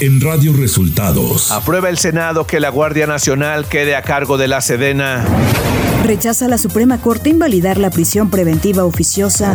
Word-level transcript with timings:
en 0.00 0.20
Radio 0.20 0.54
Resultados. 0.54 1.50
Aprueba 1.50 1.90
el 1.90 1.98
Senado 1.98 2.46
que 2.46 2.58
la 2.58 2.70
Guardia 2.70 3.06
Nacional 3.06 3.66
quede 3.66 3.94
a 3.94 4.02
cargo 4.02 4.38
de 4.38 4.48
la 4.48 4.60
Sedena. 4.62 5.26
Rechaza 6.04 6.48
la 6.48 6.56
Suprema 6.56 6.98
Corte 6.98 7.28
invalidar 7.28 7.76
la 7.78 7.90
prisión 7.90 8.30
preventiva 8.30 8.84
oficiosa. 8.84 9.54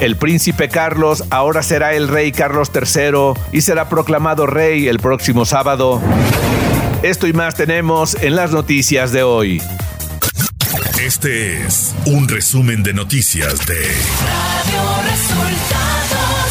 El 0.00 0.16
príncipe 0.16 0.68
Carlos 0.68 1.24
ahora 1.30 1.62
será 1.62 1.92
el 1.92 2.08
rey 2.08 2.32
Carlos 2.32 2.70
III 2.74 3.40
y 3.52 3.60
será 3.60 3.88
proclamado 3.88 4.46
rey 4.46 4.88
el 4.88 4.98
próximo 4.98 5.44
sábado. 5.44 6.00
Esto 7.02 7.26
y 7.26 7.32
más 7.32 7.54
tenemos 7.54 8.16
en 8.22 8.36
las 8.36 8.52
noticias 8.52 9.12
de 9.12 9.22
hoy. 9.22 9.62
Este 10.98 11.62
es 11.62 11.94
un 12.06 12.26
resumen 12.26 12.82
de 12.82 12.94
noticias 12.94 13.66
de 13.66 13.74
Radio 13.74 15.10
Resultados. 15.10 16.41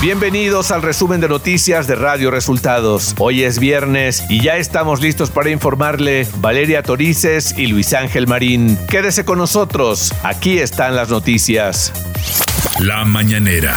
Bienvenidos 0.00 0.70
al 0.70 0.80
resumen 0.80 1.20
de 1.20 1.28
noticias 1.28 1.86
de 1.86 1.94
Radio 1.94 2.30
Resultados. 2.30 3.14
Hoy 3.18 3.42
es 3.42 3.58
viernes 3.58 4.24
y 4.30 4.40
ya 4.40 4.56
estamos 4.56 5.02
listos 5.02 5.30
para 5.30 5.50
informarle 5.50 6.26
Valeria 6.38 6.82
Torices 6.82 7.54
y 7.58 7.66
Luis 7.66 7.92
Ángel 7.92 8.26
Marín. 8.26 8.78
Quédese 8.88 9.26
con 9.26 9.36
nosotros, 9.36 10.14
aquí 10.22 10.58
están 10.58 10.96
las 10.96 11.10
noticias. 11.10 11.92
La 12.78 13.04
mañanera. 13.04 13.76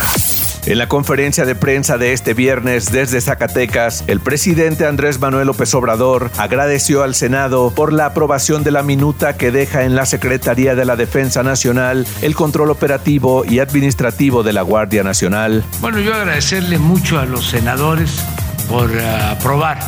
En 0.65 0.77
la 0.77 0.87
conferencia 0.87 1.43
de 1.43 1.55
prensa 1.55 1.97
de 1.97 2.13
este 2.13 2.33
viernes 2.33 2.89
desde 2.89 3.19
Zacatecas, 3.19 4.05
el 4.07 4.21
presidente 4.21 4.85
Andrés 4.85 5.19
Manuel 5.19 5.47
López 5.47 5.73
Obrador 5.75 6.31
agradeció 6.37 7.03
al 7.03 7.15
Senado 7.15 7.73
por 7.75 7.91
la 7.91 8.05
aprobación 8.05 8.63
de 8.63 8.71
la 8.71 8.81
minuta 8.81 9.35
que 9.35 9.51
deja 9.51 9.83
en 9.83 9.93
la 9.93 10.05
Secretaría 10.05 10.73
de 10.73 10.85
la 10.85 10.95
Defensa 10.95 11.43
Nacional 11.43 12.07
el 12.21 12.33
control 12.33 12.71
operativo 12.71 13.43
y 13.43 13.59
administrativo 13.59 14.41
de 14.41 14.53
la 14.53 14.61
Guardia 14.61 15.03
Nacional. 15.03 15.65
Bueno, 15.81 15.99
yo 15.99 16.13
agradecerle 16.13 16.77
mucho 16.77 17.19
a 17.19 17.25
los 17.25 17.49
senadores 17.49 18.23
por 18.69 18.89
eh, 18.89 19.05
aprobar 19.05 19.79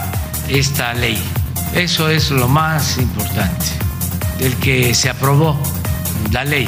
esta 0.50 0.94
ley. 0.94 1.18
Eso 1.74 2.10
es 2.10 2.32
lo 2.32 2.50
más 2.50 2.98
importante, 2.98 3.66
el 4.42 4.54
que 4.58 4.94
se 4.94 5.10
aprobó 5.10 5.58
la 6.34 6.44
ley 6.44 6.68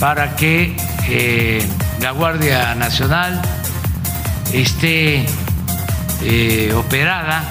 para 0.00 0.34
que 0.34 0.74
eh, 1.10 1.62
la 2.04 2.10
Guardia 2.10 2.74
Nacional 2.74 3.40
esté 4.52 5.24
eh, 6.22 6.70
operada, 6.76 7.42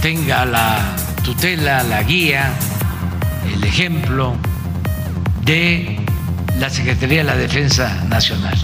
tenga 0.00 0.44
la 0.44 0.78
tutela, 1.24 1.82
la 1.82 2.04
guía, 2.04 2.52
el 3.52 3.64
ejemplo 3.64 4.36
de 5.42 5.98
la 6.60 6.70
Secretaría 6.70 7.18
de 7.18 7.24
la 7.24 7.34
Defensa 7.34 8.04
Nacional. 8.04 8.56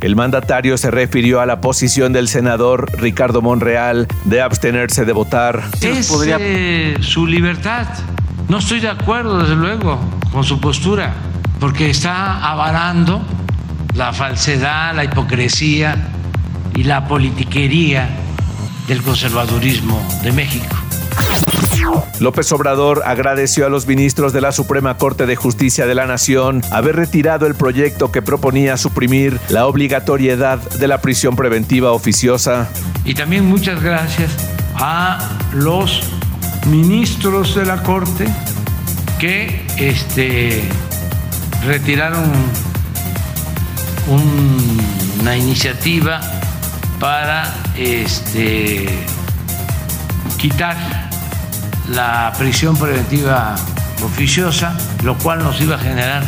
El 0.00 0.16
mandatario 0.16 0.78
se 0.78 0.90
refirió 0.90 1.42
a 1.42 1.44
la 1.44 1.60
posición 1.60 2.14
del 2.14 2.28
senador 2.28 2.90
Ricardo 2.98 3.42
Monreal 3.42 4.08
de 4.24 4.40
abstenerse 4.40 5.04
de 5.04 5.12
votar. 5.12 5.62
Es 5.82 6.10
eh, 6.26 6.96
su 7.02 7.26
libertad. 7.26 7.86
No 8.48 8.60
estoy 8.60 8.80
de 8.80 8.88
acuerdo, 8.88 9.40
desde 9.40 9.56
luego, 9.56 10.00
con 10.32 10.42
su 10.42 10.58
postura, 10.58 11.12
porque 11.60 11.90
está 11.90 12.50
avalando 12.50 13.22
la 13.94 14.12
falsedad, 14.12 14.94
la 14.94 15.04
hipocresía 15.04 15.96
y 16.74 16.84
la 16.84 17.06
politiquería 17.06 18.08
del 18.88 19.02
conservadurismo 19.02 20.00
de 20.22 20.32
México. 20.32 20.76
López 22.20 22.52
Obrador 22.52 23.02
agradeció 23.04 23.66
a 23.66 23.68
los 23.68 23.86
ministros 23.86 24.32
de 24.32 24.40
la 24.40 24.52
Suprema 24.52 24.96
Corte 24.96 25.26
de 25.26 25.36
Justicia 25.36 25.86
de 25.86 25.94
la 25.94 26.06
Nación 26.06 26.62
haber 26.70 26.96
retirado 26.96 27.46
el 27.46 27.54
proyecto 27.54 28.12
que 28.12 28.22
proponía 28.22 28.76
suprimir 28.76 29.38
la 29.48 29.66
obligatoriedad 29.66 30.58
de 30.58 30.88
la 30.88 31.00
prisión 31.00 31.36
preventiva 31.36 31.92
oficiosa. 31.92 32.68
Y 33.04 33.14
también 33.14 33.46
muchas 33.46 33.82
gracias 33.82 34.30
a 34.76 35.18
los 35.52 36.02
ministros 36.66 37.54
de 37.56 37.66
la 37.66 37.82
Corte 37.82 38.26
que 39.18 39.66
este, 39.76 40.62
retiraron 41.66 42.30
una 44.08 45.36
iniciativa 45.36 46.20
para 46.98 47.52
este, 47.76 48.86
quitar 50.38 50.76
la 51.88 52.32
prisión 52.38 52.76
preventiva 52.76 53.54
oficiosa, 54.04 54.76
lo 55.02 55.16
cual 55.18 55.42
nos 55.42 55.60
iba 55.60 55.76
a 55.76 55.78
generar 55.78 56.22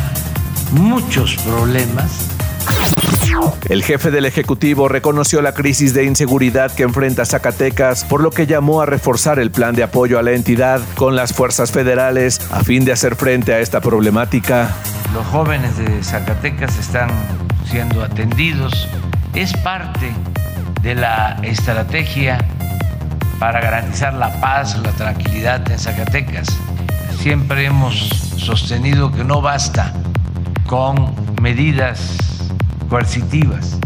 muchos 0.71 1.35
problemas. 1.37 2.29
El 3.69 3.83
jefe 3.83 4.11
del 4.11 4.25
Ejecutivo 4.25 4.87
reconoció 4.87 5.41
la 5.41 5.53
crisis 5.53 5.93
de 5.93 6.05
inseguridad 6.05 6.71
que 6.71 6.83
enfrenta 6.83 7.25
Zacatecas, 7.25 8.03
por 8.05 8.21
lo 8.21 8.31
que 8.31 8.47
llamó 8.47 8.81
a 8.81 8.85
reforzar 8.85 9.39
el 9.39 9.51
plan 9.51 9.75
de 9.75 9.83
apoyo 9.83 10.19
a 10.19 10.23
la 10.23 10.31
entidad 10.31 10.81
con 10.95 11.15
las 11.15 11.33
fuerzas 11.33 11.71
federales 11.71 12.39
a 12.51 12.63
fin 12.63 12.85
de 12.85 12.93
hacer 12.93 13.15
frente 13.15 13.53
a 13.53 13.59
esta 13.59 13.81
problemática. 13.81 14.73
Los 15.13 15.25
jóvenes 15.27 15.77
de 15.77 16.03
Zacatecas 16.03 16.77
están 16.77 17.09
siendo 17.65 18.03
atendidos. 18.03 18.87
Es 19.33 19.53
parte 19.57 20.11
de 20.81 20.95
la 20.95 21.37
estrategia 21.43 22.37
para 23.39 23.59
garantizar 23.59 24.13
la 24.13 24.39
paz, 24.39 24.77
la 24.77 24.91
tranquilidad 24.91 25.69
en 25.71 25.79
Zacatecas. 25.79 26.47
Siempre 27.19 27.65
hemos 27.65 28.09
sostenido 28.37 29.11
que 29.11 29.23
no 29.23 29.41
basta 29.41 29.93
con 30.67 31.13
medidas 31.41 32.17
coercitivas, 32.89 33.77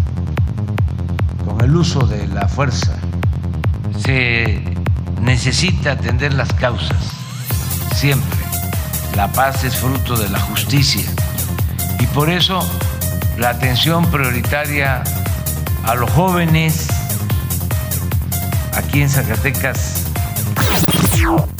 con 1.45 1.61
el 1.61 1.75
uso 1.75 2.05
de 2.05 2.27
la 2.27 2.47
fuerza. 2.47 2.95
Se 4.03 4.63
necesita 5.21 5.93
atender 5.93 6.33
las 6.33 6.51
causas, 6.53 7.11
siempre. 7.95 8.39
La 9.15 9.27
paz 9.27 9.63
es 9.63 9.75
fruto 9.75 10.15
de 10.15 10.29
la 10.29 10.39
justicia 10.39 11.09
y 11.99 12.05
por 12.07 12.29
eso 12.29 12.61
la 13.39 13.49
atención 13.49 14.05
prioritaria 14.11 15.03
a 15.85 15.95
los 15.95 16.09
jóvenes 16.11 16.87
aquí 18.73 19.01
en 19.01 19.09
Zacatecas 19.09 20.05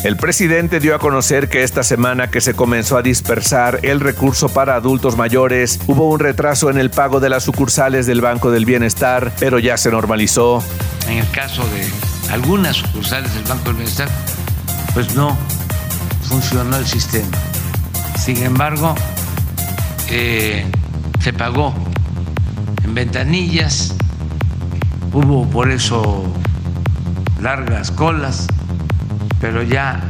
el 0.03 0.15
presidente 0.15 0.79
dio 0.79 0.95
a 0.95 0.99
conocer 0.99 1.49
que 1.49 1.63
esta 1.63 1.83
semana 1.83 2.31
que 2.31 2.41
se 2.41 2.53
comenzó 2.53 2.97
a 2.97 3.01
dispersar 3.01 3.79
el 3.83 3.99
recurso 3.99 4.47
para 4.49 4.75
adultos 4.75 5.17
mayores, 5.17 5.79
hubo 5.87 6.09
un 6.09 6.19
retraso 6.19 6.69
en 6.69 6.77
el 6.77 6.89
pago 6.89 7.19
de 7.19 7.29
las 7.29 7.43
sucursales 7.43 8.05
del 8.05 8.21
Banco 8.21 8.51
del 8.51 8.65
Bienestar, 8.65 9.31
pero 9.39 9.59
ya 9.59 9.77
se 9.77 9.91
normalizó. 9.91 10.63
En 11.07 11.17
el 11.17 11.29
caso 11.31 11.63
de 11.67 11.85
algunas 12.31 12.77
sucursales 12.77 13.33
del 13.33 13.43
Banco 13.43 13.65
del 13.65 13.75
Bienestar, 13.75 14.09
pues 14.93 15.13
no 15.15 15.37
funcionó 16.23 16.77
el 16.77 16.87
sistema. 16.87 17.37
Sin 18.17 18.41
embargo, 18.43 18.95
eh, 20.09 20.65
se 21.19 21.33
pagó 21.33 21.73
en 22.83 22.93
ventanillas, 22.93 23.95
hubo 25.11 25.49
por 25.49 25.71
eso 25.71 26.25
largas 27.41 27.91
colas 27.91 28.47
pero 29.39 29.63
ya 29.63 30.01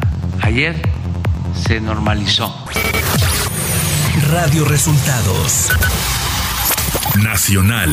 ayer 0.41 0.81
se 1.67 1.79
normalizó. 1.79 2.53
Radio 4.31 4.65
Resultados 4.65 5.69
Nacional. 7.21 7.89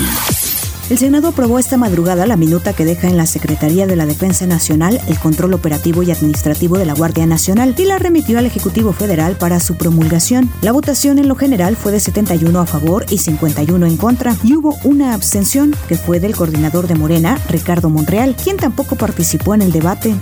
El 0.89 0.99
Senado 0.99 1.29
aprobó 1.29 1.59
esta 1.59 1.77
madrugada 1.77 2.27
la 2.27 2.37
minuta 2.37 2.73
que 2.73 2.85
deja 2.85 3.09
en 3.09 3.17
la 3.17 3.27
Secretaría 3.27 3.89
de 3.89 3.97
la 3.97 4.07
Defensa 4.07 4.47
Nacional 4.47 5.01
el 5.09 5.19
control 5.19 5.55
operativo 5.55 6.05
y 6.05 6.13
administrativo 6.13 6.79
de 6.79 6.87
la 6.87 6.95
Guardia 6.95 7.27
Nacional 7.27 7.75
y 7.77 7.87
la 7.87 7.99
remitió 7.99 8.39
al 8.39 8.47
Ejecutivo 8.47 8.93
Federal 8.93 9.37
para 9.37 9.59
su 9.59 9.75
promulgación. 9.75 10.49
La 10.63 10.71
votación 10.71 11.19
en 11.19 11.27
lo 11.27 11.35
general 11.35 11.75
fue 11.75 11.91
de 11.91 11.99
71 11.99 12.61
a 12.61 12.67
favor 12.67 13.05
y 13.11 13.19
51 13.19 13.85
en 13.85 13.97
contra 13.97 14.37
y 14.45 14.55
hubo 14.55 14.79
una 14.85 15.13
abstención 15.13 15.75
que 15.89 15.97
fue 15.97 16.21
del 16.21 16.37
coordinador 16.37 16.87
de 16.87 16.95
Morena, 16.95 17.37
Ricardo 17.49 17.91
Monreal, 17.91 18.37
quien 18.37 18.57
tampoco 18.57 18.95
participó 18.95 19.57
en 19.57 19.63
el 19.63 19.73
debate. 19.73 20.15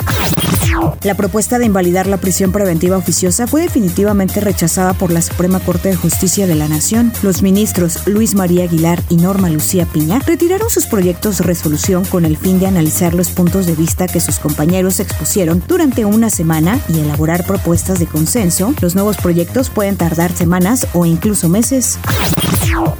La 1.02 1.14
propuesta 1.14 1.58
de 1.58 1.66
invalidar 1.66 2.06
la 2.06 2.16
prisión 2.16 2.52
preventiva 2.52 2.96
oficiosa 2.96 3.46
fue 3.46 3.62
definitivamente 3.62 4.40
rechazada 4.40 4.94
por 4.94 5.10
la 5.10 5.22
Suprema 5.22 5.60
Corte 5.60 5.90
de 5.90 5.96
Justicia 5.96 6.46
de 6.46 6.54
la 6.54 6.68
Nación. 6.68 7.12
Los 7.22 7.42
ministros 7.42 8.06
Luis 8.06 8.34
María 8.34 8.64
Aguilar 8.64 9.02
y 9.08 9.16
Norma 9.16 9.50
Lucía 9.50 9.86
Piña 9.86 10.20
retiraron 10.26 10.70
sus 10.70 10.86
proyectos 10.86 11.38
de 11.38 11.44
resolución 11.44 12.04
con 12.04 12.24
el 12.24 12.36
fin 12.36 12.58
de 12.58 12.66
analizar 12.66 13.14
los 13.14 13.30
puntos 13.30 13.66
de 13.66 13.74
vista 13.74 14.06
que 14.06 14.20
sus 14.20 14.38
compañeros 14.38 15.00
expusieron 15.00 15.62
durante 15.66 16.04
una 16.04 16.30
semana 16.30 16.80
y 16.88 17.00
elaborar 17.00 17.46
propuestas 17.46 17.98
de 17.98 18.06
consenso. 18.06 18.74
Los 18.80 18.94
nuevos 18.94 19.16
proyectos 19.16 19.70
pueden 19.70 19.96
tardar 19.96 20.32
semanas 20.32 20.86
o 20.92 21.06
incluso 21.06 21.48
meses. 21.48 21.98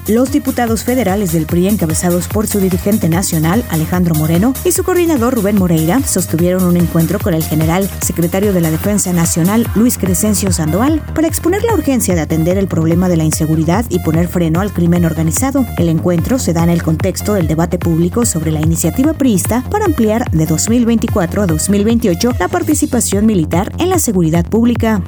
Los 0.06 0.30
diputados 0.32 0.84
federales 0.84 1.32
del 1.32 1.46
PRI, 1.46 1.68
encabezados 1.68 2.28
por 2.28 2.46
su 2.46 2.60
dirigente 2.60 3.08
nacional, 3.08 3.64
Alejandro 3.70 4.14
Moreno, 4.14 4.52
y 4.64 4.72
su 4.72 4.84
coordinador 4.84 5.34
Rubén 5.34 5.58
Moreira, 5.58 6.02
sostuvieron 6.02 6.64
un 6.64 6.76
encuentro 6.76 7.18
con 7.18 7.34
el 7.34 7.42
general 7.42 7.88
secretario 8.00 8.52
de 8.52 8.60
la 8.60 8.70
Defensa 8.70 9.12
Nacional, 9.12 9.66
Luis 9.74 9.98
Crescencio 9.98 10.52
Sandoval, 10.52 11.00
para 11.14 11.26
exponer 11.26 11.62
la 11.64 11.74
urgencia 11.74 12.14
de 12.14 12.20
atender 12.20 12.58
el 12.58 12.68
problema 12.68 13.08
de 13.08 13.16
la 13.16 13.24
inseguridad 13.24 13.84
y 13.88 14.00
poner 14.00 14.28
freno 14.28 14.60
al 14.60 14.72
crimen 14.72 15.04
organizado. 15.04 15.64
El 15.78 15.88
encuentro 15.88 16.38
se 16.38 16.52
da 16.52 16.62
en 16.64 16.70
el 16.70 16.82
contexto 16.82 17.34
del 17.34 17.46
debate 17.46 17.78
público 17.78 18.26
sobre 18.26 18.52
la 18.52 18.60
iniciativa 18.60 19.14
priista 19.14 19.64
para 19.70 19.86
ampliar 19.86 20.30
de 20.30 20.46
2024 20.46 21.42
a 21.42 21.46
2028 21.46 22.32
la 22.38 22.48
participación 22.48 23.26
militar 23.26 23.72
en 23.78 23.88
la 23.88 23.98
seguridad 23.98 24.44
pública. 24.44 25.02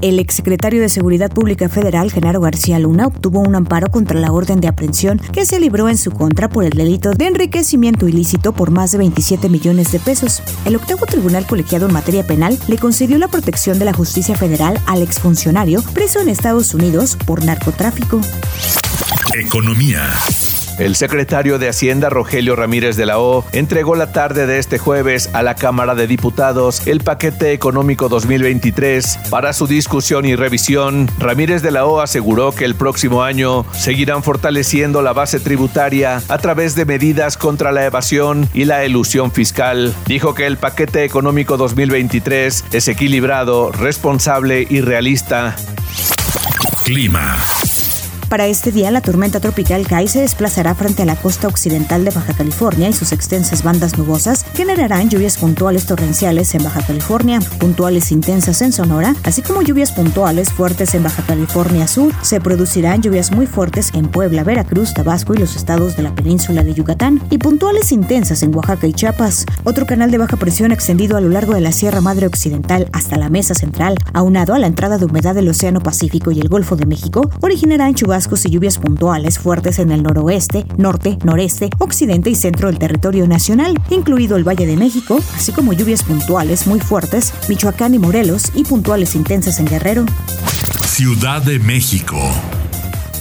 El 0.00 0.18
exsecretario 0.18 0.80
de 0.80 0.88
Seguridad 0.88 1.30
Pública 1.30 1.68
Federal, 1.68 2.10
Genaro 2.12 2.40
García 2.40 2.78
Luna, 2.78 3.06
obtuvo 3.06 3.40
un 3.40 3.54
amparo 3.54 3.88
contra 3.88 4.18
la 4.18 4.32
orden 4.32 4.60
de 4.60 4.68
aprehensión 4.68 5.18
que 5.32 5.44
se 5.44 5.60
libró 5.60 5.88
en 5.88 5.96
su 5.96 6.10
contra 6.10 6.48
por 6.48 6.64
el 6.64 6.70
delito 6.70 7.12
de 7.12 7.26
enriquecimiento 7.26 8.06
ilícito 8.06 8.52
por 8.52 8.70
más 8.70 8.92
de 8.92 8.98
27 8.98 9.48
millones 9.48 9.92
de 9.92 10.00
pesos. 10.00 10.42
El 10.64 10.76
octavo 10.76 11.06
tribunal 11.06 11.46
colegiado 11.46 11.86
en 11.86 11.92
materia 11.92 12.26
penal 12.26 12.58
le 12.68 12.78
concedió 12.78 13.18
la 13.18 13.28
protección 13.28 13.78
de 13.78 13.86
la 13.86 13.92
justicia 13.92 14.36
federal 14.36 14.78
al 14.86 15.02
exfuncionario 15.02 15.82
preso 15.94 16.20
en 16.20 16.28
Estados 16.28 16.74
Unidos 16.74 17.16
por 17.26 17.44
narcotráfico. 17.44 18.20
Economía. 19.34 20.02
El 20.78 20.96
secretario 20.96 21.58
de 21.60 21.68
Hacienda, 21.68 22.10
Rogelio 22.10 22.56
Ramírez 22.56 22.96
de 22.96 23.06
la 23.06 23.20
O, 23.20 23.44
entregó 23.52 23.94
la 23.94 24.10
tarde 24.10 24.46
de 24.46 24.58
este 24.58 24.78
jueves 24.78 25.30
a 25.32 25.42
la 25.42 25.54
Cámara 25.54 25.94
de 25.94 26.08
Diputados 26.08 26.86
el 26.86 27.00
paquete 27.00 27.52
económico 27.52 28.08
2023 28.08 29.18
para 29.30 29.52
su 29.52 29.68
discusión 29.68 30.24
y 30.24 30.34
revisión. 30.34 31.08
Ramírez 31.18 31.62
de 31.62 31.70
la 31.70 31.86
O 31.86 32.00
aseguró 32.00 32.52
que 32.52 32.64
el 32.64 32.74
próximo 32.74 33.22
año 33.22 33.64
seguirán 33.72 34.24
fortaleciendo 34.24 35.00
la 35.00 35.12
base 35.12 35.38
tributaria 35.38 36.22
a 36.28 36.38
través 36.38 36.74
de 36.74 36.84
medidas 36.84 37.36
contra 37.36 37.70
la 37.70 37.84
evasión 37.84 38.48
y 38.52 38.64
la 38.64 38.84
elusión 38.84 39.30
fiscal. 39.30 39.94
Dijo 40.06 40.34
que 40.34 40.46
el 40.46 40.56
paquete 40.56 41.04
económico 41.04 41.56
2023 41.56 42.64
es 42.72 42.88
equilibrado, 42.88 43.70
responsable 43.70 44.66
y 44.68 44.80
realista. 44.80 45.54
Clima. 46.84 47.38
Para 48.34 48.48
este 48.48 48.72
día, 48.72 48.90
la 48.90 49.00
tormenta 49.00 49.38
tropical 49.38 49.86
Kai 49.86 50.08
se 50.08 50.22
desplazará 50.22 50.74
frente 50.74 51.02
a 51.02 51.04
la 51.04 51.14
costa 51.14 51.46
occidental 51.46 52.04
de 52.04 52.10
Baja 52.10 52.32
California 52.32 52.88
y 52.88 52.92
sus 52.92 53.12
extensas 53.12 53.62
bandas 53.62 53.96
nubosas 53.96 54.44
generarán 54.56 55.08
lluvias 55.08 55.38
puntuales 55.38 55.86
torrenciales 55.86 56.52
en 56.56 56.64
Baja 56.64 56.84
California, 56.84 57.38
puntuales 57.60 58.10
intensas 58.10 58.60
en 58.60 58.72
Sonora, 58.72 59.14
así 59.22 59.40
como 59.40 59.62
lluvias 59.62 59.92
puntuales 59.92 60.52
fuertes 60.52 60.96
en 60.96 61.04
Baja 61.04 61.22
California 61.22 61.86
Sur. 61.86 62.12
Se 62.22 62.40
producirán 62.40 63.02
lluvias 63.02 63.30
muy 63.30 63.46
fuertes 63.46 63.92
en 63.94 64.08
Puebla, 64.08 64.42
Veracruz, 64.42 64.94
Tabasco 64.94 65.34
y 65.34 65.38
los 65.38 65.54
estados 65.54 65.96
de 65.96 66.02
la 66.02 66.12
península 66.12 66.64
de 66.64 66.74
Yucatán 66.74 67.22
y 67.30 67.38
puntuales 67.38 67.92
intensas 67.92 68.42
en 68.42 68.52
Oaxaca 68.52 68.88
y 68.88 68.94
Chiapas. 68.94 69.46
Otro 69.62 69.86
canal 69.86 70.10
de 70.10 70.18
baja 70.18 70.36
presión 70.36 70.72
extendido 70.72 71.16
a 71.16 71.20
lo 71.20 71.28
largo 71.28 71.54
de 71.54 71.60
la 71.60 71.70
Sierra 71.70 72.00
Madre 72.00 72.26
Occidental 72.26 72.88
hasta 72.92 73.16
la 73.16 73.28
Mesa 73.28 73.54
Central, 73.54 73.94
aunado 74.12 74.54
a 74.54 74.58
la 74.58 74.66
entrada 74.66 74.98
de 74.98 75.04
humedad 75.04 75.36
del 75.36 75.48
Océano 75.48 75.78
Pacífico 75.78 76.32
y 76.32 76.40
el 76.40 76.48
Golfo 76.48 76.74
de 76.74 76.86
México, 76.86 77.30
originarán 77.40 77.94
chubascos 77.94 78.23
y 78.24 78.50
lluvias 78.50 78.78
puntuales 78.78 79.38
fuertes 79.38 79.78
en 79.78 79.92
el 79.92 80.02
noroeste, 80.02 80.64
norte, 80.78 81.18
noreste, 81.24 81.68
occidente 81.78 82.30
y 82.30 82.34
centro 82.34 82.68
del 82.68 82.78
territorio 82.78 83.26
nacional, 83.26 83.74
incluido 83.90 84.36
el 84.36 84.48
Valle 84.48 84.66
de 84.66 84.76
México, 84.76 85.20
así 85.36 85.52
como 85.52 85.74
lluvias 85.74 86.02
puntuales 86.02 86.66
muy 86.66 86.80
fuertes, 86.80 87.34
Michoacán 87.48 87.94
y 87.94 87.98
Morelos 87.98 88.50
y 88.54 88.64
puntuales 88.64 89.14
intensas 89.14 89.60
en 89.60 89.66
Guerrero. 89.66 90.06
Ciudad 90.86 91.42
de 91.42 91.58
México. 91.58 92.16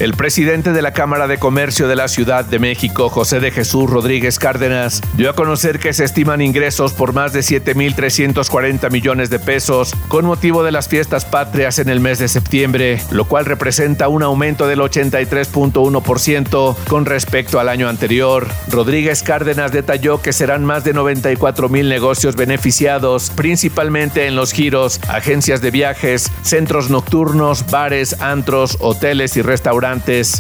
El 0.04 0.16
presidente 0.16 0.74
de 0.74 0.82
la 0.82 0.92
Cámara 0.92 1.28
de 1.28 1.38
Comercio 1.38 1.88
de 1.88 1.96
la 1.96 2.10
Ciudad 2.10 2.44
de 2.44 2.60
México, 2.60 3.08
José 3.08 3.40
de 3.40 3.52
Jesús 3.52 3.90
Rodríguez 3.90 4.38
Cárdenas, 4.38 5.02
dio 5.14 5.30
a 5.30 5.34
conocer 5.34 5.80
que 5.80 5.94
se 5.94 6.04
estiman 6.04 6.42
ingresos 6.42 6.92
por 6.92 7.14
más 7.14 7.32
de 7.32 7.40
7.340 7.40 8.92
millones 8.92 9.30
de 9.30 9.40
pesos 9.40 9.94
con 10.10 10.26
motivo 10.26 10.62
de 10.62 10.74
las 10.74 10.90
fiestas 10.90 11.24
patrias 11.24 11.80
en 11.80 11.88
el 11.88 12.02
mes 12.02 12.20
de 12.20 12.28
septiembre, 12.28 13.02
lo 13.12 13.24
cual 13.24 13.46
representa 13.46 14.10
un 14.10 14.24
aumento 14.24 14.68
del 14.68 14.82
83.1% 14.82 16.76
con 16.90 17.06
respecto 17.06 17.62
al 17.62 17.70
año 17.70 17.88
anterior. 17.88 18.50
Rodríguez 18.70 19.24
Cárdenas 19.24 19.72
detalló 19.72 20.22
que 20.22 20.34
serán 20.34 20.66
más 20.66 20.84
de 20.84 20.92
94 20.92 21.70
mil 21.70 21.88
negocios 21.88 22.36
beneficiados, 22.36 23.30
principalmente 23.30 24.28
en 24.28 24.36
los 24.36 24.52
giros, 24.52 25.00
agencias 25.08 25.62
de 25.62 25.72
viajes, 25.72 26.30
centros 26.42 26.90
nocturnos, 26.90 27.72
bares, 27.72 28.20
antros, 28.20 28.76
hoteles 28.82 29.38
y 29.38 29.42
restaurantes 29.42 29.93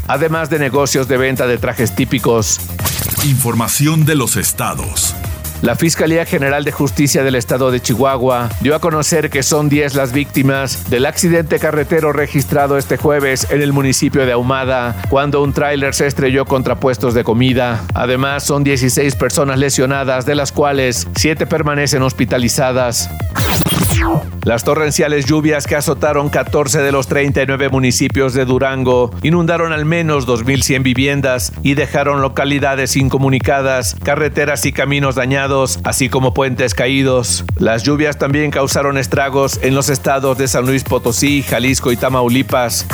además 0.08 0.50
de 0.50 0.60
negocios 0.60 1.08
de 1.08 1.18
venta 1.18 1.48
de 1.48 1.58
trajes 1.58 1.96
típicos. 1.96 2.60
Información 3.24 4.06
de 4.06 4.16
los 4.16 4.36
estados. 4.36 5.16
La 5.62 5.76
Fiscalía 5.76 6.26
General 6.26 6.66
de 6.66 6.74
Justicia 6.74 7.24
del 7.24 7.36
Estado 7.36 7.72
de 7.72 7.80
Chihuahua 7.80 8.50
dio 8.60 8.76
a 8.76 8.80
conocer 8.80 9.30
que 9.30 9.44
son 9.44 9.70
10 9.70 9.96
las 9.96 10.12
víctimas 10.12 10.90
del 10.90 11.06
accidente 11.06 11.58
carretero 11.58 12.12
registrado 12.12 12.78
este 12.78 12.98
jueves 12.98 13.48
en 13.50 13.62
el 13.62 13.72
municipio 13.72 14.26
de 14.26 14.34
Ahumada, 14.34 15.02
cuando 15.10 15.42
un 15.42 15.54
tráiler 15.54 15.94
se 15.94 16.08
estrelló 16.08 16.44
contra 16.46 16.76
puestos 16.76 17.14
de 17.14 17.24
comida. 17.24 17.86
Además, 17.94 18.44
son 18.44 18.66
16 18.66 19.16
personas 19.16 19.58
lesionadas, 19.58 20.26
de 20.26 20.36
las 20.36 20.52
cuales 20.52 21.08
7 21.16 21.48
permanecen 21.48 22.02
hospitalizadas. 22.02 23.10
Las 24.44 24.64
torrenciales 24.64 25.26
lluvias 25.26 25.68
que 25.68 25.76
azotaron 25.76 26.30
14 26.30 26.82
de 26.82 26.92
los 26.92 27.08
39 27.08 27.70
municipios 27.70 28.34
de 28.34 28.46
Durango 28.46 29.12
inundaron 29.22 29.72
al 29.72 29.86
menos 29.86 30.28
2.100 30.28 30.84
viviendas 30.84 31.54
y 31.64 31.76
dejaron 31.76 32.22
localidades 32.22 32.96
incomunicadas, 32.98 33.96
carreteras 34.04 34.66
y 34.66 34.74
caminos 34.74 35.16
dañados, 35.16 35.80
así 35.84 36.10
como 36.10 36.34
puentes 36.34 36.74
caídos. 36.74 37.46
Las 37.58 37.84
lluvias 37.84 38.18
también 38.18 38.52
causaron 38.52 38.98
estragos 38.98 39.60
en 39.62 39.76
los 39.76 39.90
estados 39.90 40.38
de 40.38 40.48
San 40.48 40.66
Luis 40.66 40.84
Potosí, 40.84 41.42
Jalisco 41.42 41.92
y 41.92 41.98
Tamaulipas. 41.98 42.86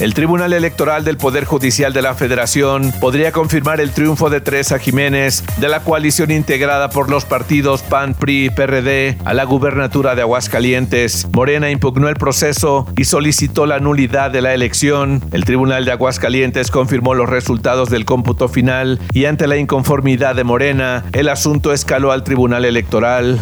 El 0.00 0.14
Tribunal 0.14 0.52
Electoral 0.52 1.04
del 1.04 1.16
Poder 1.16 1.44
Judicial 1.44 1.92
de 1.92 2.02
la 2.02 2.14
Federación 2.14 2.92
podría 3.00 3.32
confirmar 3.32 3.80
el 3.80 3.90
triunfo 3.90 4.30
de 4.30 4.40
Teresa 4.40 4.78
Jiménez 4.78 5.42
de 5.56 5.68
la 5.68 5.80
coalición 5.80 6.30
integrada 6.30 6.88
por 6.88 7.10
los 7.10 7.24
partidos 7.24 7.82
PAN, 7.82 8.14
PRI 8.14 8.46
y 8.46 8.50
PRD 8.50 9.18
a 9.24 9.34
la 9.34 9.44
gubernatura 9.44 10.14
de 10.14 10.22
Aguascalientes. 10.22 11.26
Morena 11.32 11.70
impugnó 11.70 12.08
el 12.08 12.14
proceso 12.14 12.86
y 12.96 13.04
solicitó 13.04 13.66
la 13.66 13.80
nulidad 13.80 14.30
de 14.30 14.40
la 14.40 14.54
elección. 14.54 15.24
El 15.32 15.44
Tribunal 15.44 15.84
de 15.84 15.92
Aguascalientes 15.92 16.70
confirmó 16.70 17.14
los 17.14 17.28
resultados 17.28 17.90
del 17.90 18.04
cómputo 18.04 18.48
final 18.48 19.00
y 19.12 19.24
ante 19.24 19.48
la 19.48 19.56
inconformidad 19.56 20.36
de 20.36 20.44
Morena, 20.44 21.04
el 21.12 21.28
asunto 21.28 21.72
escaló 21.72 22.12
al 22.12 22.22
Tribunal 22.22 22.64
Electoral. 22.64 23.40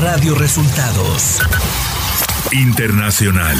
Radio 0.00 0.34
Resultados. 0.34 1.40
Internacional. 2.52 3.56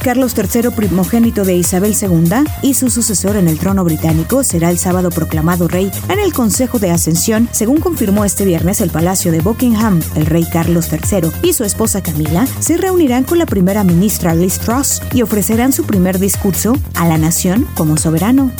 Carlos 0.00 0.34
III, 0.36 0.70
primogénito 0.70 1.44
de 1.44 1.54
Isabel 1.54 1.94
II 2.00 2.44
y 2.62 2.74
su 2.74 2.90
sucesor 2.90 3.36
en 3.36 3.48
el 3.48 3.58
trono 3.58 3.84
británico, 3.84 4.42
será 4.42 4.70
el 4.70 4.78
sábado 4.78 5.10
proclamado 5.10 5.68
rey 5.68 5.90
en 6.08 6.18
el 6.18 6.32
Consejo 6.32 6.78
de 6.78 6.90
Ascensión, 6.90 7.48
según 7.52 7.80
confirmó 7.80 8.24
este 8.24 8.44
viernes 8.44 8.80
el 8.80 8.90
Palacio 8.90 9.30
de 9.30 9.40
Buckingham. 9.40 10.00
El 10.14 10.26
rey 10.26 10.46
Carlos 10.50 10.88
III 10.90 11.30
y 11.42 11.52
su 11.52 11.64
esposa 11.64 12.02
Camila 12.02 12.46
se 12.58 12.76
reunirán 12.76 13.24
con 13.24 13.38
la 13.38 13.46
primera 13.46 13.84
ministra 13.84 14.34
Liz 14.34 14.58
Truss 14.58 15.02
y 15.12 15.22
ofrecerán 15.22 15.72
su 15.72 15.84
primer 15.84 16.18
discurso 16.18 16.74
a 16.94 17.06
la 17.06 17.18
nación 17.18 17.66
como 17.74 17.96
soberano. 17.96 18.50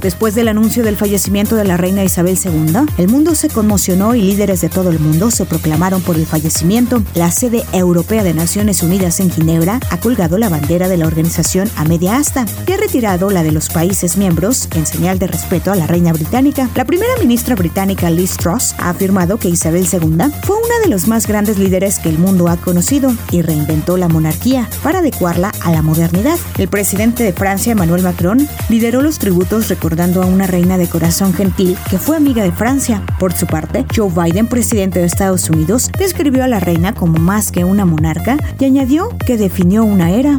Después 0.00 0.34
del 0.34 0.48
anuncio 0.48 0.82
del 0.82 0.96
fallecimiento 0.96 1.56
de 1.56 1.64
la 1.64 1.76
reina 1.76 2.04
Isabel 2.04 2.38
II, 2.42 2.86
el 2.98 3.08
mundo 3.08 3.34
se 3.34 3.48
conmocionó 3.48 4.14
y 4.14 4.22
líderes 4.22 4.60
de 4.60 4.68
todo 4.68 4.90
el 4.90 4.98
mundo 4.98 5.30
se 5.30 5.44
proclamaron 5.44 6.00
por 6.02 6.16
el 6.16 6.26
fallecimiento. 6.26 7.02
La 7.14 7.30
sede 7.30 7.64
europea 7.72 8.22
de 8.22 8.34
Naciones 8.34 8.82
Unidas 8.82 9.20
en 9.20 9.30
Ginebra 9.30 9.80
ha 9.90 10.00
colgado 10.00 10.38
la 10.38 10.48
bandera 10.48 10.88
de 10.88 10.96
la 10.96 11.06
organización 11.06 11.70
a 11.76 11.84
media 11.84 12.16
asta 12.16 12.46
y 12.66 12.72
ha 12.72 12.76
retirado 12.76 13.30
la 13.30 13.42
de 13.42 13.52
los 13.52 13.68
países 13.68 14.16
miembros 14.16 14.68
en 14.74 14.86
señal 14.86 15.18
de 15.18 15.26
respeto 15.26 15.72
a 15.72 15.76
la 15.76 15.86
reina 15.86 16.12
británica. 16.12 16.68
La 16.74 16.84
primera 16.84 17.12
ministra 17.20 17.54
británica 17.54 18.10
Liz 18.10 18.36
Truss 18.36 18.74
ha 18.78 18.90
afirmado 18.90 19.38
que 19.38 19.48
Isabel 19.48 19.86
II 19.90 20.32
fue 20.44 20.56
una 20.56 20.78
de 20.82 20.88
los 20.88 21.06
más 21.08 21.26
grandes 21.26 21.58
líderes 21.58 21.98
que 21.98 22.08
el 22.08 22.18
mundo 22.18 22.48
ha 22.48 22.56
conocido 22.56 23.14
y 23.30 23.42
reinventó 23.42 23.96
la 23.96 24.08
monarquía 24.08 24.68
para 24.82 25.00
adecuarla 25.00 25.52
a 25.60 25.70
la 25.70 25.82
modernidad. 25.82 26.38
El 26.58 26.68
presidente 26.68 27.22
de 27.24 27.32
Francia, 27.32 27.72
Emmanuel 27.72 28.02
Macron, 28.02 28.48
lideró 28.68 29.02
los 29.02 29.18
tributos 29.18 29.68
recordando 29.82 30.22
a 30.22 30.26
una 30.26 30.46
reina 30.46 30.78
de 30.78 30.88
corazón 30.88 31.34
gentil 31.34 31.76
que 31.90 31.98
fue 31.98 32.16
amiga 32.16 32.44
de 32.44 32.52
Francia. 32.52 33.02
Por 33.18 33.32
su 33.32 33.48
parte, 33.48 33.84
Joe 33.92 34.12
Biden, 34.12 34.46
presidente 34.46 35.00
de 35.00 35.06
Estados 35.06 35.50
Unidos, 35.50 35.90
describió 35.98 36.44
a 36.44 36.46
la 36.46 36.60
reina 36.60 36.94
como 36.94 37.18
más 37.18 37.50
que 37.50 37.64
una 37.64 37.84
monarca 37.84 38.36
y 38.60 38.64
añadió 38.64 39.08
que 39.26 39.36
definió 39.36 39.82
una 39.82 40.12
era. 40.12 40.38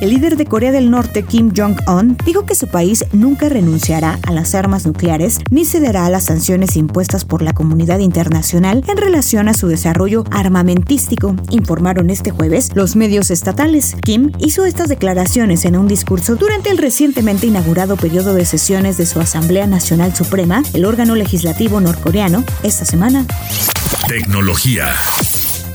El 0.00 0.10
líder 0.10 0.36
de 0.36 0.46
Corea 0.46 0.72
del 0.72 0.90
Norte, 0.90 1.22
Kim 1.22 1.52
Jong-un, 1.56 2.16
dijo 2.26 2.44
que 2.44 2.54
su 2.54 2.66
país 2.66 3.04
nunca 3.12 3.48
renunciará 3.48 4.18
a 4.26 4.32
las 4.32 4.54
armas 4.54 4.86
nucleares 4.86 5.38
ni 5.50 5.64
cederá 5.64 6.06
a 6.06 6.10
las 6.10 6.24
sanciones 6.24 6.76
impuestas 6.76 7.24
por 7.24 7.42
la 7.42 7.52
comunidad 7.52 8.00
internacional 8.00 8.84
en 8.88 8.96
relación 8.96 9.48
a 9.48 9.54
su 9.54 9.68
desarrollo 9.68 10.24
armamentístico, 10.30 11.36
informaron 11.50 12.10
este 12.10 12.30
jueves 12.30 12.70
los 12.74 12.96
medios 12.96 13.30
estatales. 13.30 13.96
Kim 14.02 14.32
hizo 14.38 14.64
estas 14.64 14.88
declaraciones 14.88 15.64
en 15.64 15.76
un 15.76 15.88
discurso 15.88 16.36
durante 16.36 16.70
el 16.70 16.78
recientemente 16.78 17.46
inaugurado 17.46 17.96
periodo 17.96 18.34
de 18.34 18.44
sesiones 18.44 18.96
de 18.96 19.06
su 19.06 19.20
Asamblea 19.20 19.66
Nacional 19.66 20.14
Suprema, 20.14 20.62
el 20.74 20.84
órgano 20.84 21.14
legislativo 21.14 21.80
norcoreano, 21.80 22.44
esta 22.62 22.84
semana. 22.84 23.24
Tecnología. 24.08 24.86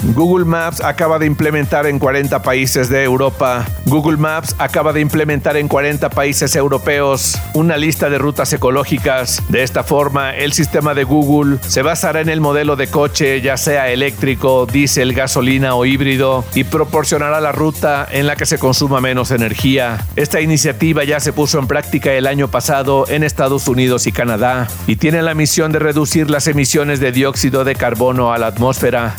Google 0.04 0.46
Maps 0.46 0.82
acaba 0.82 1.20
de 1.20 1.26
implementar 1.26 1.86
en 1.88 2.00
40 2.00 2.42
países 2.42 2.90
de 2.90 3.04
Europa. 3.04 3.66
Google 3.86 4.18
Maps 4.18 4.56
acaba 4.58 4.94
de 4.94 5.02
implementar 5.02 5.58
en 5.58 5.68
40 5.68 6.10
países 6.10 6.56
europeos 6.56 7.38
una 7.54 7.78
lista 7.78 8.10
de 8.10 8.18
rutas 8.18 8.52
ecológicas. 8.54 9.42
De 9.50 9.64
esta 9.64 9.84
forma, 9.84 10.36
el 10.36 10.54
sistema 10.54 10.94
de 10.94 11.04
Google 11.04 11.58
se 11.62 11.82
basará 11.82 12.22
en 12.22 12.30
el 12.30 12.42
modelo 12.42 12.76
de 12.76 12.88
coche, 12.88 13.42
ya 13.42 13.58
sea 13.58 13.92
eléctrico, 13.92 14.66
diésel, 14.66 15.14
gasolina 15.14 15.76
o 15.76 15.86
híbrido, 15.86 16.44
y 16.54 16.64
proporcionará 16.64 17.42
la 17.42 17.52
ruta 17.52 18.08
en 18.12 18.28
la 18.28 18.36
que 18.36 18.46
se 18.46 18.60
consuma 18.60 19.02
menos 19.02 19.32
energía. 19.32 20.06
Esta 20.16 20.42
iniciativa 20.42 21.04
ya 21.04 21.20
se 21.20 21.34
puso 21.34 21.60
en 21.60 21.68
práctica 21.68 22.14
el 22.14 22.28
año 22.28 22.48
pasado 22.48 23.06
en 23.08 23.24
Estados 23.24 23.68
Unidos 23.68 24.08
y 24.08 24.12
Canadá 24.12 24.68
y 24.88 24.98
tiene 24.98 25.22
la 25.22 25.34
misión 25.34 25.72
de 25.72 25.80
reducir 25.80 26.30
las 26.30 26.48
emisiones 26.48 27.00
de 27.00 27.12
dióxido 27.12 27.64
de 27.64 27.76
carbono 27.76 28.34
a 28.34 28.38
la 28.38 28.48
atmósfera. 28.48 29.16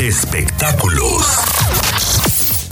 Espectáculos. 0.00 1.38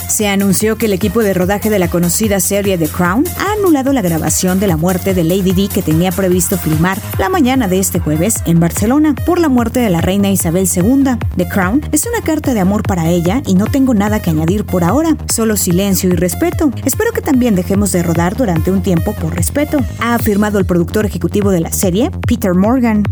Se 0.08 0.28
anunció 0.28 0.76
que 0.76 0.86
el 0.86 0.92
equipo 0.92 1.22
de 1.22 1.32
rodaje 1.32 1.70
de 1.70 1.78
la 1.78 1.88
conocida 1.88 2.40
serie 2.40 2.76
The 2.76 2.88
Crown 2.88 3.24
ha 3.38 3.52
anulado 3.52 3.92
la 3.92 4.02
grabación 4.02 4.60
de 4.60 4.66
la 4.66 4.76
muerte 4.76 5.14
de 5.14 5.24
Lady 5.24 5.52
Di 5.52 5.68
que 5.68 5.82
tenía 5.82 6.12
previsto 6.12 6.58
filmar 6.58 6.98
la 7.18 7.30
mañana 7.30 7.68
de 7.68 7.78
este 7.78 8.00
jueves 8.00 8.42
en 8.44 8.60
Barcelona 8.60 9.14
por 9.24 9.38
la 9.38 9.48
muerte 9.48 9.80
de 9.80 9.88
la 9.88 10.00
reina 10.00 10.30
Isabel 10.30 10.68
II. 10.74 11.16
The 11.36 11.48
Crown 11.48 11.80
es 11.92 12.06
una 12.06 12.20
carta 12.22 12.52
de 12.52 12.60
amor 12.60 12.82
para 12.82 13.08
ella 13.08 13.40
y 13.46 13.54
no 13.54 13.66
tengo 13.66 13.94
nada 13.94 14.20
que 14.20 14.30
añadir 14.30 14.66
por 14.66 14.84
ahora, 14.84 15.16
solo 15.32 15.56
silencio 15.56 16.10
y 16.10 16.16
respeto. 16.16 16.70
Espero 16.84 17.12
que 17.12 17.22
también 17.22 17.54
dejemos 17.54 17.92
de 17.92 18.02
rodar 18.02 18.36
durante 18.36 18.70
un 18.70 18.82
tiempo 18.82 19.14
por 19.14 19.34
respeto, 19.34 19.78
ha 20.00 20.14
afirmado 20.14 20.58
el 20.58 20.66
productor 20.66 21.06
ejecutivo 21.06 21.50
de 21.50 21.60
la 21.60 21.72
serie, 21.72 22.10
Peter 22.26 22.52
Morgan. 22.52 23.04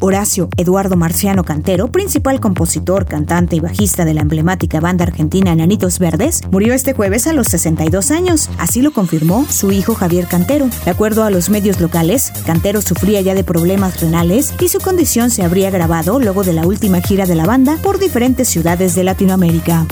Horacio 0.00 0.48
Eduardo 0.56 0.96
Marciano 0.96 1.44
Cantero, 1.44 1.88
principal 1.88 2.40
compositor, 2.40 3.06
cantante 3.06 3.56
y 3.56 3.60
bajista 3.60 4.04
de 4.04 4.14
la 4.14 4.22
emblemática 4.22 4.80
banda 4.80 5.04
argentina 5.04 5.54
Nanitos 5.54 5.98
Verdes, 5.98 6.42
murió 6.50 6.74
este 6.74 6.92
jueves 6.92 7.26
a 7.26 7.32
los 7.32 7.48
62 7.48 8.10
años. 8.10 8.50
Así 8.58 8.82
lo 8.82 8.92
confirmó 8.92 9.46
su 9.48 9.72
hijo 9.72 9.94
Javier 9.94 10.26
Cantero. 10.26 10.68
De 10.84 10.90
acuerdo 10.90 11.24
a 11.24 11.30
los 11.30 11.50
medios 11.50 11.80
locales, 11.80 12.32
Cantero 12.44 12.80
sufría 12.80 13.20
ya 13.20 13.34
de 13.34 13.44
problemas 13.44 14.00
renales 14.00 14.54
y 14.60 14.68
su 14.68 14.78
condición 14.80 15.30
se 15.30 15.42
habría 15.42 15.68
agravado 15.68 16.18
luego 16.18 16.44
de 16.44 16.52
la 16.52 16.66
última 16.66 17.00
gira 17.00 17.26
de 17.26 17.34
la 17.34 17.46
banda 17.46 17.78
por 17.82 17.98
diferentes 17.98 18.48
ciudades 18.48 18.94
de 18.94 19.04
Latinoamérica. 19.04 19.86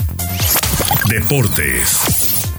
Deportes. 1.09 2.14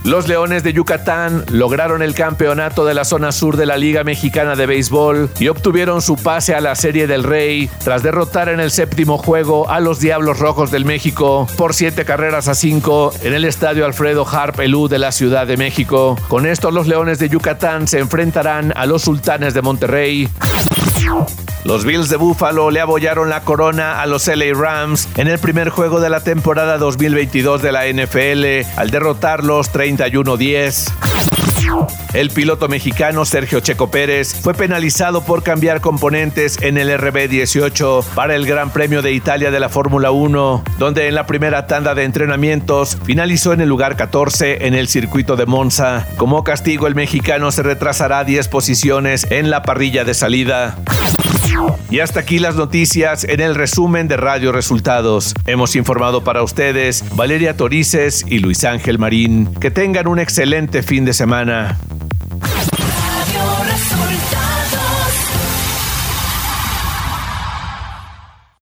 Los 0.06 0.28
Leones 0.28 0.62
de 0.62 0.72
Yucatán 0.72 1.44
lograron 1.50 2.00
el 2.00 2.14
campeonato 2.14 2.84
de 2.84 2.94
la 2.94 3.04
zona 3.04 3.32
sur 3.32 3.56
de 3.56 3.66
la 3.66 3.76
Liga 3.76 4.04
Mexicana 4.04 4.54
de 4.54 4.64
Béisbol 4.64 5.30
y 5.40 5.48
obtuvieron 5.48 6.00
su 6.00 6.14
pase 6.14 6.54
a 6.54 6.60
la 6.60 6.76
Serie 6.76 7.08
del 7.08 7.24
Rey 7.24 7.68
tras 7.82 8.04
derrotar 8.04 8.48
en 8.48 8.60
el 8.60 8.70
séptimo 8.70 9.18
juego 9.18 9.68
a 9.68 9.80
los 9.80 9.98
Diablos 9.98 10.38
Rojos 10.38 10.70
del 10.70 10.84
México 10.84 11.48
por 11.56 11.74
siete 11.74 12.04
carreras 12.04 12.46
a 12.46 12.54
cinco 12.54 13.12
en 13.24 13.34
el 13.34 13.44
estadio 13.44 13.84
Alfredo 13.84 14.24
Harp 14.24 14.60
Elú 14.60 14.86
de 14.86 15.00
la 15.00 15.10
Ciudad 15.10 15.44
de 15.44 15.56
México. 15.56 16.16
Con 16.28 16.46
esto, 16.46 16.70
los 16.70 16.86
Leones 16.86 17.18
de 17.18 17.28
Yucatán 17.28 17.88
se 17.88 17.98
enfrentarán 17.98 18.72
a 18.76 18.86
los 18.86 19.02
Sultanes 19.02 19.54
de 19.54 19.62
Monterrey. 19.62 20.28
Los 21.64 21.84
Bills 21.84 22.08
de 22.08 22.16
Buffalo 22.16 22.70
le 22.70 22.80
abollaron 22.80 23.28
la 23.28 23.40
corona 23.40 24.00
a 24.00 24.06
los 24.06 24.28
LA 24.28 24.54
Rams 24.54 25.08
en 25.16 25.26
el 25.26 25.38
primer 25.38 25.68
juego 25.68 26.00
de 26.00 26.10
la 26.10 26.20
temporada 26.20 26.78
2022 26.78 27.60
de 27.60 27.72
la 27.72 27.86
NFL 27.86 28.78
al 28.78 28.90
derrotarlos 28.90 29.72
31-10. 29.72 31.35
El 32.12 32.30
piloto 32.30 32.68
mexicano 32.68 33.24
Sergio 33.24 33.60
Checo 33.60 33.90
Pérez 33.90 34.34
fue 34.40 34.54
penalizado 34.54 35.24
por 35.24 35.42
cambiar 35.42 35.80
componentes 35.80 36.58
en 36.62 36.78
el 36.78 36.88
RB18 36.90 38.04
para 38.14 38.34
el 38.34 38.46
Gran 38.46 38.70
Premio 38.70 39.02
de 39.02 39.12
Italia 39.12 39.50
de 39.50 39.60
la 39.60 39.68
Fórmula 39.68 40.10
1, 40.10 40.64
donde 40.78 41.08
en 41.08 41.14
la 41.14 41.26
primera 41.26 41.66
tanda 41.66 41.94
de 41.94 42.04
entrenamientos 42.04 42.98
finalizó 43.04 43.52
en 43.52 43.60
el 43.60 43.68
lugar 43.68 43.96
14 43.96 44.66
en 44.66 44.74
el 44.74 44.88
circuito 44.88 45.36
de 45.36 45.46
Monza. 45.46 46.06
Como 46.16 46.44
castigo, 46.44 46.86
el 46.86 46.94
mexicano 46.94 47.52
se 47.52 47.62
retrasará 47.62 48.24
10 48.24 48.48
posiciones 48.48 49.26
en 49.30 49.50
la 49.50 49.62
parrilla 49.62 50.04
de 50.04 50.14
salida. 50.14 50.76
Y 51.90 52.00
hasta 52.00 52.20
aquí 52.20 52.38
las 52.38 52.56
noticias 52.56 53.24
en 53.24 53.40
el 53.40 53.54
resumen 53.54 54.08
de 54.08 54.16
Radio 54.16 54.52
Resultados. 54.52 55.32
Hemos 55.46 55.76
informado 55.76 56.22
para 56.24 56.42
ustedes 56.42 57.04
Valeria 57.14 57.56
Torices 57.56 58.24
y 58.28 58.40
Luis 58.40 58.64
Ángel 58.64 58.98
Marín. 58.98 59.54
Que 59.54 59.70
tengan 59.70 60.08
un 60.08 60.18
excelente 60.18 60.82
fin 60.82 61.04
de 61.04 61.12
semana. 61.12 61.55
Radio 61.56 61.95